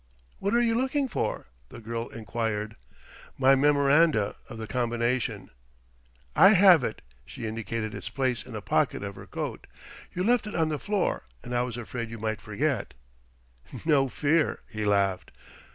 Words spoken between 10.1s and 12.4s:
"You left it on the floor, and I was afraid you